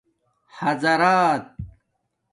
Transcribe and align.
حاضرات 0.57 1.45